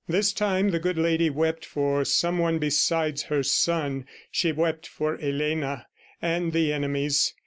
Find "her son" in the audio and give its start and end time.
3.25-4.07